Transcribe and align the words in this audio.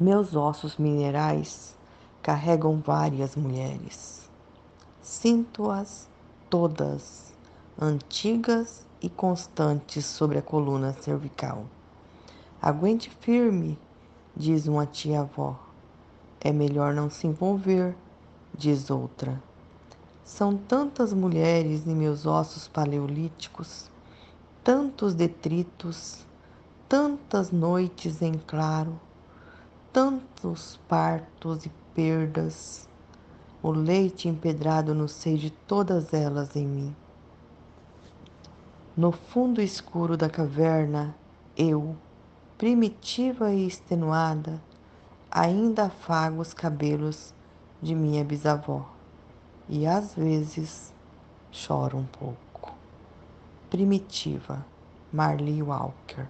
Meus 0.00 0.34
ossos 0.34 0.78
minerais 0.78 1.76
carregam 2.22 2.80
várias 2.80 3.36
mulheres. 3.36 4.28
Sinto-as 5.02 6.08
todas, 6.48 7.34
antigas 7.78 8.86
e 9.02 9.10
constantes 9.10 10.06
sobre 10.06 10.38
a 10.38 10.42
coluna 10.42 10.94
cervical. 10.94 11.66
Aguente 12.60 13.10
firme, 13.20 13.78
diz 14.34 14.66
uma 14.66 14.86
tia-avó. 14.86 15.60
É 16.40 16.50
melhor 16.50 16.94
não 16.94 17.10
se 17.10 17.26
envolver, 17.26 17.94
diz 18.56 18.90
outra. 18.90 19.42
São 20.24 20.56
tantas 20.56 21.12
mulheres 21.12 21.86
em 21.86 21.94
meus 21.94 22.24
ossos 22.24 22.66
paleolíticos, 22.66 23.90
tantos 24.64 25.12
detritos, 25.12 26.24
tantas 26.88 27.50
noites 27.50 28.22
em 28.22 28.32
claro, 28.32 28.98
tantos 29.92 30.80
partos 30.88 31.66
e 31.66 31.72
perdas, 31.94 32.88
o 33.62 33.70
leite 33.70 34.26
empedrado 34.26 34.94
no 34.94 35.06
seio 35.06 35.36
de 35.36 35.50
todas 35.50 36.14
elas 36.14 36.56
em 36.56 36.66
mim. 36.66 36.96
No 38.96 39.12
fundo 39.12 39.60
escuro 39.60 40.16
da 40.16 40.30
caverna, 40.30 41.14
eu, 41.54 41.94
primitiva 42.56 43.52
e 43.52 43.66
extenuada, 43.66 44.58
ainda 45.30 45.84
afago 45.84 46.40
os 46.40 46.54
cabelos 46.54 47.34
de 47.82 47.94
minha 47.94 48.24
bisavó 48.24 48.88
e 49.68 49.86
às 49.86 50.14
vezes 50.14 50.92
choro 51.50 51.98
um 51.98 52.06
pouco. 52.06 52.74
Primitiva, 53.68 54.64
Marley 55.12 55.62
Walker 55.62 56.26